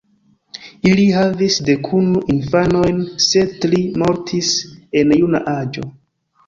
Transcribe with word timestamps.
Ili 0.91 1.03
havis 1.15 1.57
dekunu 1.67 2.23
infanojn, 2.37 3.05
sed 3.29 3.55
tri 3.67 3.83
mortis 4.05 4.53
en 5.03 5.19
juna 5.23 5.49
aĝo. 5.59 5.91